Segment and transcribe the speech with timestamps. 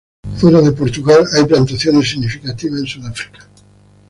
[0.35, 3.39] Fuera de Portugal hay plantaciones significativas en Sudáfrica.